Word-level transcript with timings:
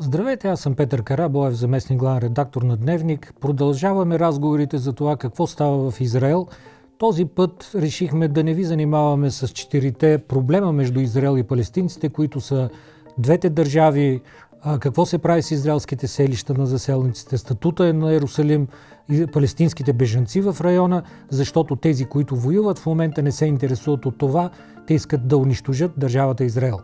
Здравейте, 0.00 0.48
аз 0.48 0.60
съм 0.60 0.74
Петър 0.74 1.02
Карабоев, 1.02 1.54
заместник 1.54 1.98
главен 1.98 2.18
редактор 2.18 2.62
на 2.62 2.76
Дневник. 2.76 3.34
Продължаваме 3.40 4.18
разговорите 4.18 4.78
за 4.78 4.92
това 4.92 5.16
какво 5.16 5.46
става 5.46 5.90
в 5.90 6.00
Израел. 6.00 6.46
Този 6.98 7.24
път 7.24 7.70
решихме 7.74 8.28
да 8.28 8.44
не 8.44 8.54
ви 8.54 8.64
занимаваме 8.64 9.30
с 9.30 9.48
четирите 9.48 10.18
проблема 10.18 10.72
между 10.72 11.00
Израел 11.00 11.38
и 11.38 11.42
палестинците, 11.42 12.08
които 12.08 12.40
са 12.40 12.68
двете 13.18 13.50
държави, 13.50 14.20
какво 14.80 15.06
се 15.06 15.18
прави 15.18 15.42
с 15.42 15.50
израелските 15.50 16.06
селища 16.06 16.54
на 16.54 16.66
заселниците, 16.66 17.38
статута 17.38 17.86
е 17.86 17.92
на 17.92 18.12
Иерусалим 18.12 18.68
палестинските 19.32 19.92
бежанци 19.92 20.40
в 20.40 20.56
района, 20.60 21.02
защото 21.30 21.76
тези, 21.76 22.04
които 22.04 22.36
воюват 22.36 22.78
в 22.78 22.86
момента 22.86 23.22
не 23.22 23.32
се 23.32 23.46
интересуват 23.46 24.06
от 24.06 24.18
това, 24.18 24.50
те 24.86 24.94
искат 24.94 25.28
да 25.28 25.36
унищожат 25.36 25.92
държавата 25.96 26.44
Израел. 26.44 26.78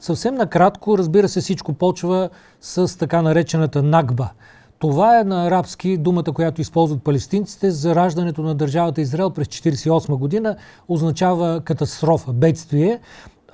Съвсем 0.00 0.34
накратко, 0.34 0.98
разбира 0.98 1.28
се, 1.28 1.40
всичко 1.40 1.72
почва 1.72 2.30
с 2.60 2.98
така 2.98 3.22
наречената 3.22 3.82
нагба. 3.82 4.30
Това 4.78 5.20
е 5.20 5.24
на 5.24 5.46
арабски 5.46 5.96
думата, 5.96 6.24
която 6.34 6.60
използват 6.60 7.02
палестинците 7.02 7.70
за 7.70 7.94
раждането 7.94 8.42
на 8.42 8.54
държавата 8.54 9.00
Израел 9.00 9.30
през 9.30 9.48
1948 9.48 10.16
година. 10.16 10.56
Означава 10.88 11.60
катастрофа, 11.64 12.32
бедствие. 12.32 13.00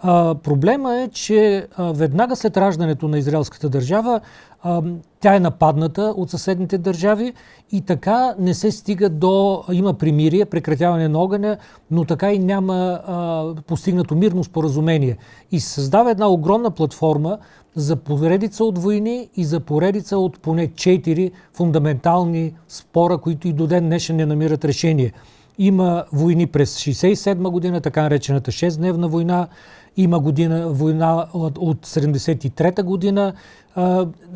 А, 0.03 0.35
проблема 0.35 0.97
е, 0.97 1.09
че 1.09 1.67
а, 1.77 1.93
веднага 1.93 2.37
след 2.37 2.57
раждането 2.57 3.09
на 3.09 3.19
израелската 3.19 3.69
държава 3.69 4.21
а, 4.63 4.83
тя 5.21 5.35
е 5.35 5.41
нападната 5.41 6.03
от 6.17 6.31
съседните 6.31 6.79
държави 6.79 7.33
и 7.73 7.81
така 7.81 8.35
не 8.39 8.55
се 8.55 8.71
стига 8.71 9.09
до... 9.09 9.65
Има 9.73 9.95
примирие, 9.95 10.45
прекратяване 10.45 11.09
на 11.09 11.19
огъня, 11.19 11.57
но 11.91 12.05
така 12.05 12.33
и 12.33 12.39
няма 12.39 13.01
а, 13.07 13.45
постигнато 13.67 14.15
мирно 14.15 14.45
споразумение. 14.45 15.17
И 15.53 15.61
се 15.61 15.69
създава 15.69 16.11
една 16.11 16.29
огромна 16.29 16.71
платформа 16.71 17.39
за 17.75 17.97
поредица 17.97 18.65
от 18.65 18.79
войни 18.79 19.29
и 19.37 19.45
за 19.45 19.61
поредица 19.61 20.19
от 20.19 20.41
поне 20.41 20.73
четири 20.75 21.33
фундаментални 21.55 22.55
спора, 22.69 23.19
които 23.19 23.49
и 23.49 23.53
до 23.53 23.67
ден 23.67 23.85
днешен 23.85 24.17
не 24.17 24.27
намират 24.27 24.65
решение. 24.65 25.13
Има 25.59 26.05
войни 26.13 26.47
през 26.47 26.79
67 26.79 27.51
година, 27.51 27.81
така 27.81 28.03
наречената 28.03 28.51
6-дневна 28.51 29.07
война. 29.07 29.49
Има 29.97 30.21
година, 30.21 30.69
война 30.69 31.27
от, 31.35 31.59
от 31.59 31.87
73-та 31.87 32.83
година, 32.83 33.33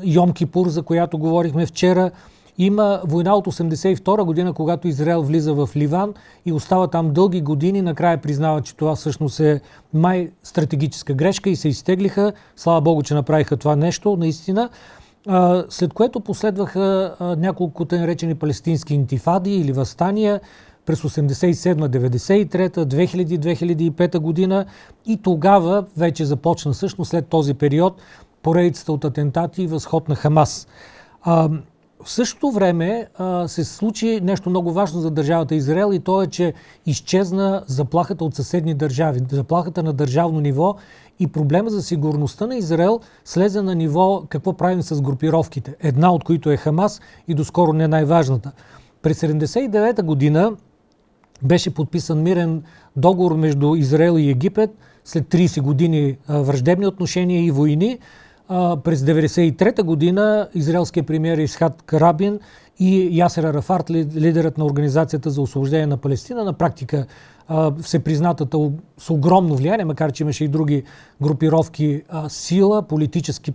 Йом 0.04 0.32
Кипур, 0.32 0.68
за 0.68 0.82
която 0.82 1.18
говорихме 1.18 1.66
вчера. 1.66 2.10
Има 2.58 3.00
война 3.04 3.34
от 3.34 3.46
82 3.46 4.24
година, 4.24 4.52
когато 4.52 4.88
Израел 4.88 5.22
влиза 5.22 5.54
в 5.54 5.68
Ливан 5.76 6.14
и 6.46 6.52
остава 6.52 6.86
там 6.86 7.12
дълги 7.12 7.40
години. 7.40 7.82
Накрая 7.82 8.18
признава, 8.18 8.62
че 8.62 8.76
това 8.76 8.94
всъщност 8.94 9.40
е 9.40 9.60
май 9.94 10.30
стратегическа 10.42 11.14
грешка 11.14 11.50
и 11.50 11.56
се 11.56 11.68
изтеглиха. 11.68 12.32
Слава 12.56 12.80
Богу, 12.80 13.02
че 13.02 13.14
направиха 13.14 13.56
това 13.56 13.76
нещо, 13.76 14.16
наистина. 14.16 14.68
След 15.68 15.92
което 15.92 16.20
последваха 16.20 17.14
няколко 17.38 17.84
те 17.84 17.98
наречени 17.98 18.34
палестински 18.34 18.94
интифади 18.94 19.56
или 19.56 19.72
възстания 19.72 20.40
през 20.86 21.02
87, 21.02 21.88
93, 21.88 22.84
2000, 22.84 23.38
2005 23.38 24.18
година 24.18 24.66
и 25.06 25.16
тогава 25.16 25.84
вече 25.96 26.24
започна 26.24 26.72
всъщност 26.72 27.10
след 27.10 27.26
този 27.26 27.54
период 27.54 28.00
поредицата 28.42 28.92
от 28.92 29.04
атентати 29.04 29.62
и 29.62 29.66
възход 29.66 30.08
на 30.08 30.14
Хамас. 30.14 30.68
А, 31.22 31.48
в 32.04 32.10
същото 32.10 32.50
време 32.50 33.08
а, 33.18 33.48
се 33.48 33.64
случи 33.64 34.20
нещо 34.22 34.50
много 34.50 34.72
важно 34.72 35.00
за 35.00 35.10
държавата 35.10 35.54
Израел 35.54 35.92
и 35.92 36.00
то 36.00 36.22
е, 36.22 36.26
че 36.26 36.54
изчезна 36.86 37.62
заплахата 37.66 38.24
от 38.24 38.34
съседни 38.34 38.74
държави, 38.74 39.20
заплахата 39.30 39.82
на 39.82 39.92
държавно 39.92 40.40
ниво 40.40 40.76
и 41.18 41.26
проблема 41.26 41.70
за 41.70 41.82
сигурността 41.82 42.46
на 42.46 42.56
Израел 42.56 43.00
слезе 43.24 43.62
на 43.62 43.74
ниво 43.74 44.22
какво 44.28 44.52
правим 44.52 44.82
с 44.82 45.02
групировките, 45.02 45.74
една 45.80 46.12
от 46.12 46.24
които 46.24 46.50
е 46.50 46.56
Хамас 46.56 47.00
и 47.28 47.34
доскоро 47.34 47.72
не 47.72 47.88
най-важната. 47.88 48.52
През 49.02 49.20
79 49.20 50.02
година 50.02 50.52
беше 51.42 51.74
подписан 51.74 52.22
мирен 52.22 52.62
договор 52.96 53.36
между 53.36 53.74
Израел 53.74 54.18
и 54.18 54.30
Египет 54.30 54.70
след 55.04 55.24
30 55.24 55.60
години 55.60 56.16
враждебни 56.28 56.86
отношения 56.86 57.44
и 57.44 57.50
войни. 57.50 57.98
През 58.84 59.02
1993 59.02 59.82
година 59.82 60.48
израелският 60.54 61.06
премьер 61.06 61.38
Исхат 61.38 61.82
Карабин 61.82 62.40
и 62.78 63.18
Ясер 63.18 63.44
Арафарт, 63.44 63.90
лидерът 63.90 64.58
на 64.58 64.64
Организацията 64.64 65.30
за 65.30 65.42
освобождение 65.42 65.86
на 65.86 65.96
Палестина, 65.96 66.44
на 66.44 66.52
практика 66.52 67.06
всепризнатата 67.82 68.70
с 68.98 69.10
огромно 69.10 69.54
влияние, 69.56 69.84
макар 69.84 70.12
че 70.12 70.22
имаше 70.22 70.44
и 70.44 70.48
други 70.48 70.82
групировки, 71.22 72.02
сила, 72.28 72.82
политически 72.82 73.52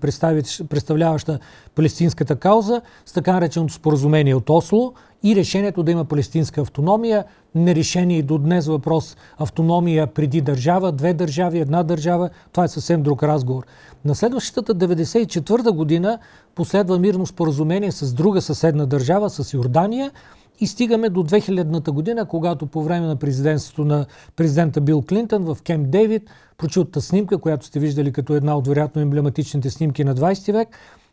представляваща 0.70 1.40
палестинската 1.76 2.36
кауза, 2.36 2.82
с 3.06 3.14
така 3.14 3.34
нареченото 3.34 3.74
споразумение 3.74 4.36
от 4.36 4.50
Осло 4.50 4.94
и 5.26 5.36
решението 5.36 5.84
да 5.84 5.92
има 5.92 6.06
палестинска 6.06 6.62
автономия, 6.62 7.26
нерешение 7.56 8.18
и 8.18 8.24
до 8.24 8.38
днес 8.38 8.68
въпрос. 8.68 9.18
Автономия 9.38 10.08
преди 10.08 10.42
държава, 10.42 10.92
две 10.92 11.14
държави, 11.14 11.60
една 11.60 11.84
държава, 11.84 12.30
това 12.52 12.64
е 12.64 12.68
съвсем 12.68 13.04
друг 13.04 13.24
разговор. 13.24 13.64
На 14.06 14.16
следващата 14.16 14.76
94 14.76 15.72
година 15.72 16.20
последва 16.56 17.00
мирно 17.00 17.26
споразумение 17.26 17.92
с 17.92 18.14
друга 18.14 18.42
съседна 18.42 18.86
държава, 18.86 19.30
с 19.30 19.54
Йордания, 19.54 20.12
и 20.60 20.68
стигаме 20.68 21.10
до 21.10 21.24
2000-та 21.24 21.92
година, 21.92 22.26
когато 22.26 22.66
по 22.66 22.84
време 22.84 23.08
на 23.08 23.16
президентството 23.16 23.86
на 23.86 24.06
президента 24.36 24.82
Бил 24.82 25.02
Клинтън 25.10 25.44
в 25.44 25.58
Кемп 25.64 25.90
Дейвид, 25.90 26.30
прочутата 26.58 27.02
снимка, 27.02 27.38
която 27.38 27.66
сте 27.66 27.80
виждали 27.80 28.12
като 28.12 28.36
една 28.36 28.58
от 28.58 28.68
вероятно 28.68 29.02
емблематичните 29.02 29.70
снимки 29.70 30.04
на 30.04 30.16
20 30.16 30.54
век, 30.54 30.68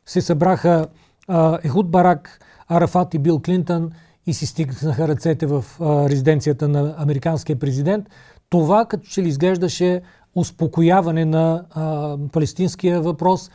се 0.06 0.20
събраха 0.20 0.86
а, 1.28 1.58
Ехуд 1.62 1.90
Барак, 1.90 2.40
Арафат 2.76 3.14
и 3.14 3.18
Бил 3.18 3.40
Клинтън 3.44 3.90
и 4.26 4.34
си 4.34 4.46
стигнаха 4.46 5.08
ръцете 5.08 5.46
в 5.46 5.64
резиденцията 6.10 6.68
на 6.68 6.94
американския 6.98 7.58
президент. 7.58 8.08
Това 8.50 8.84
като 8.84 9.06
че 9.08 9.22
ли 9.22 9.28
изглеждаше 9.28 10.02
успокояване 10.34 11.24
на 11.24 11.64
а, 11.70 12.16
палестинския 12.32 13.00
въпрос, 13.00 13.50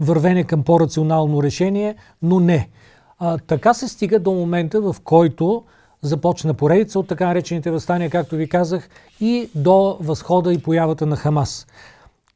вървене 0.00 0.44
към 0.44 0.62
по-рационално 0.62 1.42
решение, 1.42 1.96
но 2.22 2.40
не. 2.40 2.68
А, 3.18 3.38
така 3.38 3.74
се 3.74 3.88
стига 3.88 4.18
до 4.18 4.32
момента, 4.32 4.80
в 4.80 4.96
който 5.04 5.64
започна 6.02 6.54
поредица 6.54 6.98
от 6.98 7.08
така 7.08 7.26
наречените 7.26 7.70
възстания, 7.70 8.10
както 8.10 8.36
ви 8.36 8.48
казах, 8.48 8.88
и 9.20 9.50
до 9.54 9.96
възхода 10.00 10.52
и 10.52 10.58
появата 10.58 11.06
на 11.06 11.16
Хамас. 11.16 11.66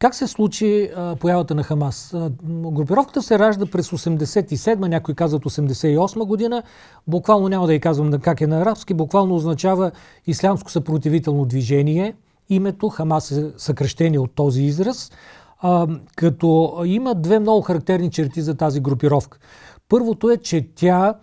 Как 0.03 0.15
се 0.15 0.27
случи 0.27 0.91
а, 0.97 1.17
появата 1.17 1.55
на 1.55 1.63
Хамас? 1.63 2.15
А, 2.15 2.31
групировката 2.49 3.23
се 3.23 3.39
ражда 3.39 3.67
през 3.67 3.91
87, 3.91 4.77
някои 4.77 5.15
казват 5.15 5.45
88 5.45 6.25
година. 6.25 6.63
Буквално 7.07 7.49
няма 7.49 7.67
да 7.67 7.75
я 7.75 7.81
казвам 7.81 8.13
как 8.21 8.41
е 8.41 8.47
на 8.47 8.61
арабски. 8.61 8.95
Буквално 8.95 9.35
означава 9.35 9.91
ислямско 10.27 10.71
съпротивително 10.71 11.45
движение. 11.45 12.15
Името 12.49 12.89
Хамас 12.89 13.31
е 13.31 13.53
съкръщение 13.57 14.19
от 14.19 14.35
този 14.35 14.63
израз. 14.63 15.13
А, 15.61 15.87
като 16.17 16.83
има 16.85 17.15
две 17.15 17.39
много 17.39 17.63
характерни 17.63 18.11
черти 18.11 18.43
за 18.43 18.55
тази 18.55 18.81
групировка. 18.81 19.39
Първото 19.89 20.31
е, 20.31 20.37
че 20.37 20.69
тя 20.75 21.15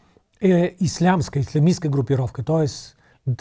е 0.42 0.76
ислямска, 0.80 1.40
исламистка 1.40 1.90
групировка, 1.90 2.44
т.е. 2.44 2.68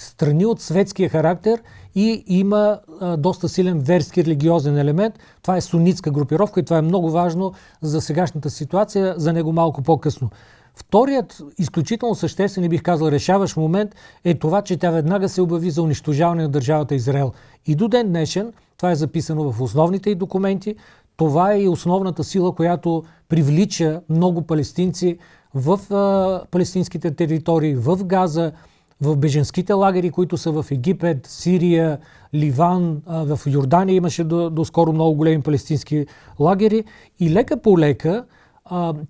страни 0.00 0.46
от 0.46 0.60
светския 0.60 1.08
характер 1.08 1.62
и 1.94 2.24
има 2.26 2.78
а, 3.00 3.16
доста 3.16 3.48
силен 3.48 3.78
верски 3.78 4.24
религиозен 4.24 4.78
елемент. 4.78 5.14
Това 5.42 5.56
е 5.56 5.60
сунитска 5.60 6.10
групировка 6.10 6.60
и 6.60 6.64
това 6.64 6.78
е 6.78 6.82
много 6.82 7.10
важно 7.10 7.52
за 7.82 8.00
сегашната 8.00 8.50
ситуация, 8.50 9.14
за 9.16 9.32
него 9.32 9.52
малко 9.52 9.82
по-късно. 9.82 10.30
Вторият 10.74 11.42
изключително 11.58 12.14
съществен 12.14 12.64
и 12.64 12.68
бих 12.68 12.82
казал 12.82 13.08
решаващ 13.08 13.56
момент 13.56 13.94
е 14.24 14.34
това, 14.34 14.62
че 14.62 14.76
тя 14.76 14.90
веднага 14.90 15.28
се 15.28 15.42
обяви 15.42 15.70
за 15.70 15.82
унищожаване 15.82 16.42
на 16.42 16.48
държавата 16.48 16.94
Израел. 16.94 17.32
И 17.66 17.74
до 17.74 17.88
ден 17.88 18.08
днешен, 18.08 18.52
това 18.76 18.90
е 18.90 18.96
записано 18.96 19.52
в 19.52 19.60
основните 19.60 20.10
и 20.10 20.14
документи, 20.14 20.76
това 21.16 21.52
е 21.52 21.62
и 21.62 21.68
основната 21.68 22.24
сила, 22.24 22.54
която 22.54 23.04
привлича 23.28 24.00
много 24.08 24.42
палестинци 24.42 25.18
в 25.54 25.80
а, 25.92 26.44
палестинските 26.50 27.10
територии, 27.10 27.74
в 27.74 28.04
Газа, 28.04 28.52
в 29.00 29.16
беженските 29.16 29.72
лагери, 29.72 30.10
които 30.10 30.36
са 30.36 30.52
в 30.52 30.66
Египет, 30.70 31.26
Сирия, 31.26 31.98
Ливан, 32.34 33.02
в 33.06 33.40
Йордания 33.46 33.94
имаше 33.96 34.24
до, 34.24 34.50
до 34.50 34.92
много 34.92 35.16
големи 35.16 35.42
палестински 35.42 36.06
лагери. 36.40 36.84
И 37.20 37.30
лека 37.30 37.62
по 37.62 37.78
лека 37.78 38.24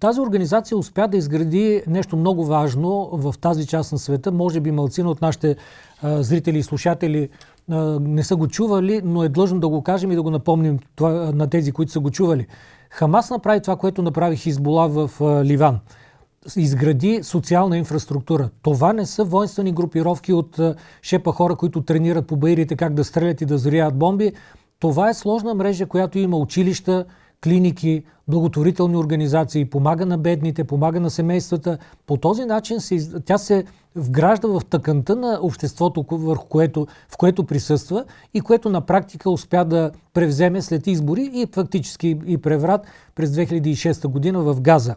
тази 0.00 0.20
организация 0.20 0.79
успя 0.79 1.08
да 1.08 1.17
изгради 1.17 1.82
нещо 1.87 2.17
много 2.17 2.44
важно 2.44 3.08
в 3.12 3.35
тази 3.40 3.67
част 3.67 3.93
на 3.93 3.99
света. 3.99 4.32
Може 4.32 4.61
би 4.61 4.70
малцина 4.70 5.11
от 5.11 5.20
нашите 5.20 5.56
зрители 6.05 6.58
и 6.58 6.62
слушатели 6.62 7.29
не 8.00 8.23
са 8.23 8.37
го 8.37 8.49
чували, 8.49 9.00
но 9.05 9.23
е 9.23 9.29
длъжно 9.29 9.61
да 9.61 9.69
го 9.69 9.82
кажем 9.82 10.12
и 10.12 10.14
да 10.14 10.23
го 10.23 10.31
напомним 10.31 10.79
на 11.00 11.50
тези, 11.50 11.73
които 11.73 11.93
са 11.93 12.00
го 12.00 12.11
чували. 12.11 12.46
Хамас 12.90 13.31
направи 13.31 13.61
това, 13.61 13.76
което 13.76 14.02
направи 14.02 14.37
Хизбола 14.37 14.88
в 14.88 15.11
Ливан. 15.44 15.79
Изгради 16.56 17.20
социална 17.23 17.79
инфраструктура. 17.79 18.50
Това 18.62 18.93
не 18.93 19.06
са 19.06 19.25
воинствени 19.25 19.73
групировки 19.73 20.32
от 20.32 20.61
шепа 21.02 21.32
хора, 21.32 21.56
които 21.56 21.82
тренират 21.82 22.26
по 22.26 22.37
баирите 22.37 22.76
как 22.76 22.94
да 22.94 23.05
стрелят 23.05 23.40
и 23.40 23.46
да 23.46 23.58
зоряват 23.58 23.99
бомби. 23.99 24.32
Това 24.81 25.11
е 25.11 25.14
сложна 25.14 25.55
мрежа, 25.55 25.87
която 25.87 26.19
има 26.19 26.37
училища, 26.37 27.05
клиники, 27.44 28.02
благотворителни 28.29 28.96
организации, 28.96 29.64
помага 29.64 30.06
на 30.06 30.19
бедните, 30.19 30.64
помага 30.64 31.00
на 31.00 31.11
семействата. 31.11 31.79
По 32.06 32.17
този 32.17 32.44
начин 32.44 32.81
се, 32.81 33.20
тя 33.20 33.38
се 33.38 33.64
вгражда 33.96 34.49
в 34.49 34.61
тъканта 34.70 35.17
на 35.17 35.38
обществото, 35.43 36.05
върху 36.11 36.46
което, 36.49 36.87
в 37.08 37.17
което 37.17 37.44
присъства 37.44 38.05
и 38.35 38.40
което 38.40 38.70
на 38.70 38.81
практика 38.81 39.31
успя 39.31 39.64
да 39.64 39.90
превземе 40.14 40.62
след 40.62 40.87
избори 40.87 41.31
и 41.35 41.46
фактически 41.52 42.19
и 42.26 42.38
преврат 42.38 42.87
през 43.14 43.31
2006 43.31 44.08
година 44.08 44.43
в 44.43 44.61
Газа. 44.61 44.94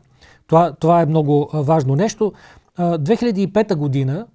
Това, 0.52 0.74
това 0.80 1.02
е 1.02 1.06
много 1.06 1.50
важно 1.54 1.96
нещо. 1.96 2.34
2005 2.78 3.76
година 3.76 4.26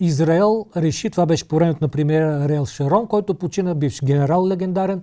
Израел 0.00 0.66
реши, 0.76 1.10
това 1.10 1.26
беше 1.26 1.48
по 1.48 1.56
времето 1.56 1.78
на 1.80 1.88
премиера 1.88 2.44
Ариел 2.44 2.66
Шарон, 2.66 3.06
който 3.06 3.34
почина 3.34 3.74
бивш 3.74 4.04
генерал 4.04 4.48
легендарен, 4.48 5.02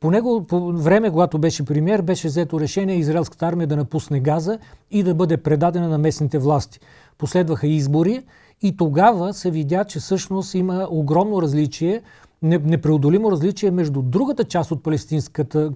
по 0.00 0.10
него 0.10 0.46
по 0.46 0.72
време, 0.72 1.10
когато 1.10 1.38
беше 1.38 1.64
премьер, 1.64 2.02
беше 2.02 2.28
взето 2.28 2.60
решение 2.60 2.96
израелската 2.96 3.46
армия 3.46 3.66
да 3.66 3.76
напусне 3.76 4.20
Газа 4.20 4.58
и 4.90 5.02
да 5.02 5.14
бъде 5.14 5.36
предадена 5.36 5.88
на 5.88 5.98
местните 5.98 6.38
власти. 6.38 6.80
Последваха 7.18 7.66
избори 7.66 8.22
и 8.62 8.76
тогава 8.76 9.34
се 9.34 9.50
видя, 9.50 9.84
че 9.84 9.98
всъщност 9.98 10.54
има 10.54 10.86
огромно 10.90 11.42
различие, 11.42 12.02
непреодолимо 12.42 13.32
различие 13.32 13.70
между 13.70 14.02
другата 14.02 14.44
част 14.44 14.70
от 14.70 14.82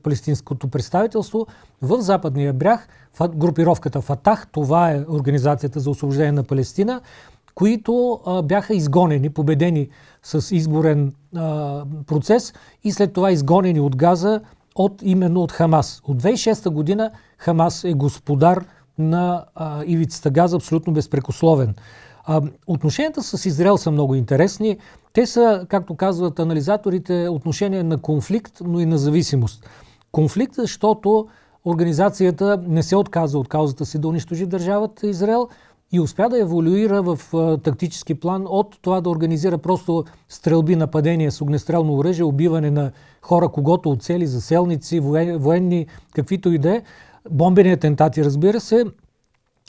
палестинското 0.03 0.69
представителство 0.69 1.47
в 1.83 2.01
западния 2.01 2.53
бряг, 2.53 2.89
групировката 3.35 4.01
Фатах, 4.01 4.47
това 4.53 4.91
е 4.91 5.05
Организацията 5.09 5.81
за 5.81 5.91
освобождение 5.91 6.33
на 6.33 6.43
Палестина, 6.43 7.01
които 7.55 8.21
а, 8.27 8.43
бяха 8.43 8.75
изгонени, 8.75 9.31
победени 9.31 9.89
с 10.23 10.57
изборен 10.57 11.13
а, 11.37 11.85
процес 12.07 12.55
и 12.85 12.93
след 12.93 13.13
това 13.13 13.31
изгонени 13.31 13.81
от 13.81 13.97
Газа 13.97 14.41
от 14.75 15.03
именно 15.03 15.41
от 15.41 15.53
Хамас. 15.53 16.03
От 16.05 16.23
2006 16.23 16.71
година 16.71 17.11
Хамас 17.39 17.85
е 17.85 17.93
господар 17.93 18.65
на 18.99 19.45
а, 19.55 19.83
ивицата 19.87 20.31
Газа, 20.31 20.57
абсолютно 20.57 20.93
безпрекословен. 20.93 21.75
А, 22.25 22.43
отношенията 22.67 23.23
с 23.23 23.47
Израел 23.47 23.79
са 23.79 23.91
много 23.91 24.15
интересни. 24.15 24.79
Те 25.13 25.27
са, 25.27 25.67
както 25.69 25.95
казват 25.95 26.39
анализаторите, 26.39 27.29
отношения 27.29 27.85
на 27.85 27.99
конфликт, 27.99 28.53
но 28.65 28.81
и 28.81 28.87
на 28.87 28.99
зависимост. 28.99 29.67
Конфликт, 30.13 30.55
защото 30.55 31.29
организацията 31.65 32.63
не 32.67 32.83
се 32.83 32.97
отказа 32.97 33.39
от 33.39 33.49
каузата 33.49 33.87
си 33.87 33.99
да 33.99 34.09
унищожи 34.09 34.47
държавата 34.47 35.07
Израел, 35.07 35.49
и 35.93 36.01
успя 36.01 36.29
да 36.29 36.41
еволюира 36.41 37.03
в 37.03 37.35
а, 37.35 37.59
тактически 37.59 38.15
план 38.15 38.45
от 38.47 38.79
това 38.83 39.01
да 39.01 39.11
организира 39.11 39.59
просто 39.59 40.05
стрелби, 40.29 40.77
нападения 40.77 41.33
с 41.33 41.41
огнестрелно 41.41 41.95
оръжие, 41.95 42.25
убиване 42.25 42.71
на 42.71 42.93
хора, 43.23 43.49
когото 43.49 43.91
от 43.91 44.03
цели, 44.03 44.27
заселници, 44.27 45.01
военни, 45.01 45.87
каквито 46.15 46.53
и 46.53 46.59
да 46.59 46.77
е, 46.77 46.83
бомбени 47.31 47.73
атентати, 47.73 48.25
разбира 48.25 48.61
се, 48.61 48.85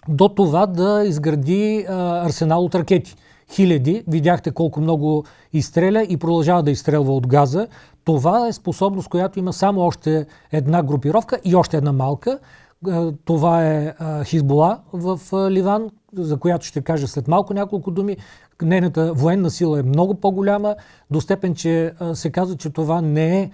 до 0.07 0.29
това 0.29 0.65
да 0.65 1.03
изгради 1.05 1.85
а, 1.89 2.25
арсенал 2.25 2.65
от 2.65 2.75
ракети. 2.75 3.15
Хиляди. 3.51 4.03
Видяхте 4.07 4.51
колко 4.51 4.81
много 4.81 5.23
изстреля 5.53 6.03
и 6.03 6.17
продължава 6.17 6.63
да 6.63 6.71
изстрелва 6.71 7.15
от 7.15 7.27
газа. 7.27 7.67
Това 8.03 8.47
е 8.47 8.53
способност, 8.53 9.09
която 9.09 9.39
има 9.39 9.53
само 9.53 9.81
още 9.81 10.25
една 10.51 10.83
групировка 10.83 11.39
и 11.43 11.55
още 11.55 11.77
една 11.77 11.91
малка. 11.91 12.39
Това 13.25 13.67
е 13.67 13.93
Хизбола 14.23 14.79
в 14.93 15.19
Ливан, 15.49 15.89
за 16.13 16.37
която 16.37 16.65
ще 16.65 16.81
кажа 16.81 17.07
след 17.07 17.27
малко 17.27 17.53
няколко 17.53 17.91
думи. 17.91 18.17
Нейната 18.61 19.13
военна 19.13 19.49
сила 19.49 19.79
е 19.79 19.83
много 19.83 20.13
по-голяма, 20.13 20.75
до 21.11 21.21
степен, 21.21 21.55
че 21.55 21.93
се 22.13 22.29
казва, 22.29 22.57
че 22.57 22.69
това 22.69 23.01
не 23.01 23.39
е 23.39 23.51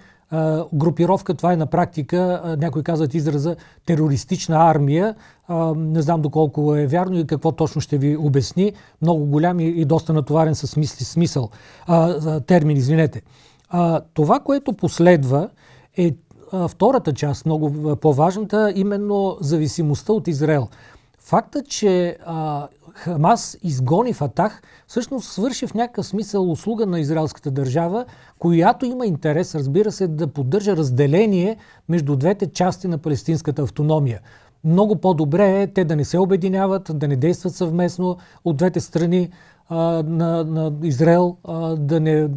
групировка, 0.74 1.34
това 1.34 1.52
е 1.52 1.56
на 1.56 1.66
практика, 1.66 2.42
някои 2.58 2.82
казват 2.82 3.14
израза, 3.14 3.56
терористична 3.86 4.70
армия. 4.70 5.14
Не 5.76 6.02
знам 6.02 6.22
доколко 6.22 6.74
е 6.74 6.86
вярно 6.86 7.18
и 7.18 7.26
какво 7.26 7.52
точно 7.52 7.80
ще 7.80 7.98
ви 7.98 8.16
обясни. 8.16 8.72
Много 9.02 9.24
голям 9.24 9.60
и 9.60 9.84
доста 9.84 10.12
натоварен 10.12 10.54
с 10.54 10.66
смисъл. 11.04 11.50
термин, 12.46 12.76
извинете. 12.76 13.22
Това, 14.14 14.40
което 14.40 14.72
последва 14.72 15.48
е 15.96 16.14
втората 16.68 17.12
част, 17.12 17.46
много 17.46 17.96
по-важната, 17.96 18.72
именно 18.76 19.36
зависимостта 19.40 20.12
от 20.12 20.28
Израел. 20.28 20.68
Факта, 21.28 21.62
че 21.62 22.16
а, 22.26 22.68
Хамас 22.94 23.58
изгони 23.62 24.12
Фатах, 24.12 24.62
всъщност 24.86 25.32
свърши 25.32 25.66
в 25.66 25.74
някакъв 25.74 26.06
смисъл 26.06 26.50
услуга 26.50 26.86
на 26.86 27.00
израелската 27.00 27.50
държава, 27.50 28.04
която 28.38 28.86
има 28.86 29.06
интерес, 29.06 29.54
разбира 29.54 29.92
се, 29.92 30.08
да 30.08 30.26
поддържа 30.26 30.76
разделение 30.76 31.56
между 31.88 32.16
двете 32.16 32.52
части 32.52 32.88
на 32.88 32.98
палестинската 32.98 33.62
автономия. 33.62 34.20
Много 34.64 34.96
по-добре 34.96 35.62
е 35.62 35.66
те 35.66 35.84
да 35.84 35.96
не 35.96 36.04
се 36.04 36.18
обединяват, 36.18 36.90
да 36.94 37.08
не 37.08 37.16
действат 37.16 37.54
съвместно 37.54 38.16
от 38.44 38.56
двете 38.56 38.80
страни 38.80 39.30
на, 39.70 40.44
на 40.44 40.72
Израел, 40.82 41.36
да 41.76 42.00
не 42.00 42.28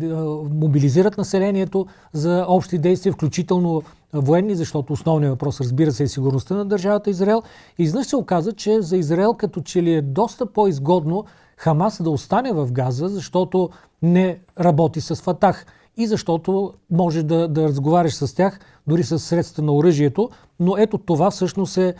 мобилизират 0.53 1.17
населението 1.17 1.85
за 2.13 2.45
общи 2.47 2.77
действия, 2.77 3.13
включително 3.13 3.83
военни, 4.13 4.55
защото 4.55 4.93
основният 4.93 5.31
въпрос, 5.31 5.61
разбира 5.61 5.91
се, 5.91 6.03
е 6.03 6.07
сигурността 6.07 6.55
на 6.55 6.65
държавата 6.65 7.09
Израел. 7.09 7.41
И 7.77 7.83
изнъж 7.83 8.07
се 8.07 8.15
оказа, 8.15 8.53
че 8.53 8.81
за 8.81 8.97
Израел 8.97 9.33
като 9.33 9.61
че 9.61 9.83
ли 9.83 9.93
е 9.93 10.01
доста 10.01 10.45
по-изгодно 10.45 11.25
Хамас 11.57 12.01
да 12.01 12.09
остане 12.09 12.53
в 12.53 12.71
Газа, 12.71 13.07
защото 13.07 13.69
не 14.01 14.39
работи 14.59 15.01
с 15.01 15.15
Фатах 15.15 15.65
и 15.97 16.07
защото 16.07 16.73
може 16.91 17.23
да, 17.23 17.47
да 17.47 17.63
разговаряш 17.63 18.13
с 18.13 18.35
тях 18.35 18.59
дори 18.87 19.03
с 19.03 19.19
средства 19.19 19.63
на 19.63 19.73
оръжието. 19.73 20.29
Но 20.59 20.77
ето 20.77 20.97
това 20.97 21.31
всъщност 21.31 21.77
е 21.77 21.93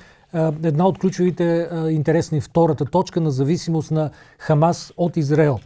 една 0.63 0.87
от 0.87 0.99
ключовите 0.99 1.69
интересни 1.89 2.41
втората 2.41 2.85
точка 2.85 3.21
на 3.21 3.31
зависимост 3.31 3.91
на 3.91 4.09
Хамас 4.37 4.93
от 4.97 5.17
Израел. 5.17 5.59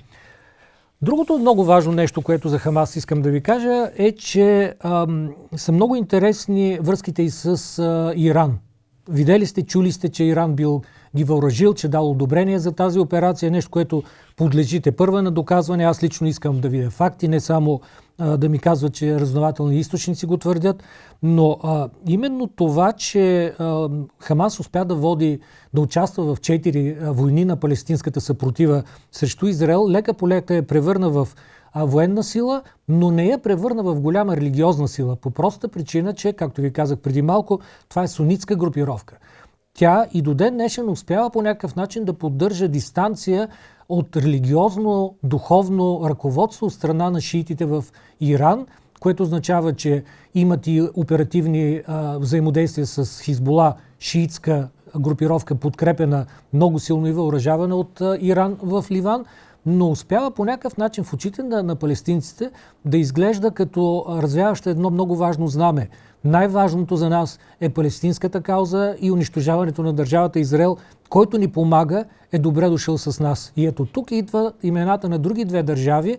Другото 1.01 1.37
много 1.37 1.63
важно 1.63 1.91
нещо, 1.91 2.21
което 2.21 2.49
за 2.49 2.59
Хамас 2.59 2.95
искам 2.95 3.21
да 3.21 3.29
ви 3.29 3.41
кажа, 3.41 3.89
е, 3.95 4.11
че 4.11 4.75
ам, 4.83 5.29
са 5.55 5.71
много 5.71 5.95
интересни 5.95 6.79
връзките 6.81 7.23
и 7.23 7.29
с 7.29 7.79
а, 7.79 8.13
Иран. 8.15 8.57
Видели 9.09 9.45
сте, 9.45 9.61
чули 9.65 9.91
сте, 9.91 10.09
че 10.09 10.23
Иран 10.23 10.55
бил 10.55 10.81
ги 11.15 11.23
въоръжил, 11.23 11.73
че 11.73 11.87
дал 11.87 12.11
одобрение 12.11 12.59
за 12.59 12.71
тази 12.71 12.99
операция, 12.99 13.51
нещо, 13.51 13.71
което 13.71 14.03
подлежите 14.35 14.91
първа 14.91 15.21
на 15.21 15.31
доказване. 15.31 15.83
Аз 15.83 16.03
лично 16.03 16.27
искам 16.27 16.59
да 16.59 16.69
видя 16.69 16.89
факти, 16.89 17.27
не 17.27 17.39
само 17.39 17.81
да 18.19 18.49
ми 18.49 18.59
казват, 18.59 18.93
че 18.93 19.19
разнователни 19.19 19.79
източници 19.79 20.25
го 20.25 20.37
твърдят, 20.37 20.83
но 21.23 21.57
а, 21.63 21.89
именно 22.07 22.47
това, 22.47 22.91
че 22.91 23.45
а, 23.45 23.89
Хамас 24.19 24.59
успя 24.59 24.85
да 24.85 24.95
води, 24.95 25.39
да 25.73 25.81
участва 25.81 26.35
в 26.35 26.41
четири 26.41 26.97
войни 27.01 27.45
на 27.45 27.55
палестинската 27.55 28.21
съпротива 28.21 28.83
срещу 29.11 29.47
Израел, 29.47 29.89
лека 29.89 30.13
по 30.13 30.27
лека 30.27 30.55
е 30.55 30.61
превърна 30.61 31.09
в 31.09 31.27
а, 31.73 31.85
военна 31.85 32.23
сила, 32.23 32.61
но 32.87 33.11
не 33.11 33.25
я 33.25 33.39
превърна 33.39 33.83
в 33.83 34.01
голяма 34.01 34.37
религиозна 34.37 34.87
сила. 34.87 35.15
По 35.15 35.31
простата 35.31 35.67
причина, 35.67 36.13
че, 36.13 36.33
както 36.33 36.61
ви 36.61 36.73
казах 36.73 36.99
преди 36.99 37.21
малко, 37.21 37.59
това 37.89 38.03
е 38.03 38.07
сунитска 38.07 38.55
групировка. 38.55 39.17
Тя 39.77 40.05
и 40.13 40.21
до 40.21 40.33
ден 40.33 40.53
днешен 40.53 40.89
успява 40.89 41.29
по 41.29 41.41
някакъв 41.41 41.75
начин 41.75 42.05
да 42.05 42.13
поддържа 42.13 42.67
дистанция 42.67 43.47
от 43.89 44.17
религиозно, 44.17 45.15
духовно 45.23 46.01
ръководство 46.05 46.65
от 46.65 46.73
страна 46.73 47.09
на 47.09 47.21
шиитите 47.21 47.65
в 47.65 47.85
Иран, 48.21 48.65
което 48.99 49.23
означава, 49.23 49.73
че 49.73 50.03
имат 50.35 50.67
и 50.67 50.89
оперативни 50.95 51.81
а, 51.87 52.17
взаимодействия 52.17 52.85
с 52.85 53.21
Хизбола, 53.21 53.73
шиитска 53.99 54.69
групировка, 54.99 55.55
подкрепена 55.55 56.25
много 56.53 56.79
силно 56.79 57.07
и 57.07 57.11
въоръжавана 57.11 57.75
от 57.75 58.01
а, 58.01 58.17
Иран 58.21 58.57
в 58.61 58.85
Ливан, 58.91 59.25
но 59.65 59.89
успява 59.89 60.31
по 60.31 60.45
някакъв 60.45 60.77
начин 60.77 61.03
в 61.03 61.13
очите 61.13 61.43
на, 61.43 61.63
на 61.63 61.75
палестинците 61.75 62.51
да 62.85 62.97
изглежда 62.97 63.51
като 63.51 64.05
развяваща 64.09 64.69
едно 64.69 64.89
много 64.89 65.15
важно 65.15 65.47
знаме. 65.47 65.89
Най-важното 66.25 66.95
за 66.95 67.09
нас 67.09 67.39
е 67.61 67.69
палестинската 67.69 68.41
кауза 68.41 68.95
и 69.01 69.11
унищожаването 69.11 69.83
на 69.83 69.93
държавата 69.93 70.39
Израел, 70.39 70.77
който 71.09 71.37
ни 71.37 71.47
помага, 71.47 72.05
е 72.31 72.39
добре 72.39 72.69
дошъл 72.69 72.97
с 72.97 73.19
нас. 73.19 73.53
И 73.55 73.65
ето 73.65 73.85
тук 73.85 74.11
идва 74.11 74.53
имената 74.63 75.09
на 75.09 75.19
други 75.19 75.45
две 75.45 75.63
държави, 75.63 76.17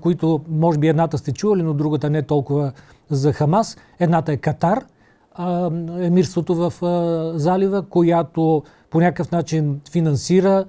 които 0.00 0.40
може 0.48 0.78
би 0.78 0.88
едната 0.88 1.18
сте 1.18 1.32
чували, 1.32 1.62
но 1.62 1.74
другата 1.74 2.10
не 2.10 2.22
толкова 2.22 2.72
за 3.10 3.32
Хамас. 3.32 3.76
Едната 4.00 4.32
е 4.32 4.36
Катар, 4.36 4.84
емирството 5.98 6.54
в 6.54 6.72
залива, 7.38 7.82
която 7.82 8.62
по 8.90 9.00
някакъв 9.00 9.30
начин 9.30 9.80
финансира, 9.90 10.64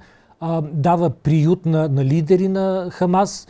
дава 0.71 1.09
приют 1.09 1.65
на, 1.65 1.89
на 1.89 2.05
лидери 2.05 2.47
на 2.47 2.87
Хамас, 2.91 3.47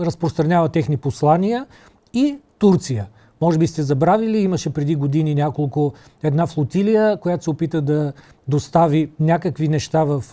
разпространява 0.00 0.68
техни 0.68 0.96
послания 0.96 1.66
и 2.12 2.38
Турция. 2.58 3.06
Може 3.40 3.58
би 3.58 3.66
сте 3.66 3.82
забравили, 3.82 4.38
имаше 4.38 4.70
преди 4.70 4.94
години 4.94 5.34
няколко 5.34 5.92
една 6.22 6.46
флотилия, 6.46 7.16
която 7.16 7.44
се 7.44 7.50
опита 7.50 7.82
да 7.82 8.12
достави 8.48 9.10
някакви 9.20 9.68
неща 9.68 10.04
в 10.04 10.24